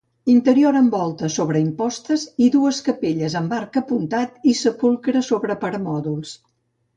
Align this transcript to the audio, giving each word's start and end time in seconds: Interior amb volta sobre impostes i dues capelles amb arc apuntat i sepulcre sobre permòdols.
Interior 0.35 0.77
amb 0.77 0.93
volta 0.99 1.27
sobre 1.33 1.59
impostes 1.65 2.23
i 2.45 2.47
dues 2.55 2.79
capelles 2.87 3.35
amb 3.43 3.53
arc 3.59 3.77
apuntat 3.83 4.49
i 4.53 4.55
sepulcre 4.63 5.23
sobre 5.29 5.59
permòdols. 5.67 6.35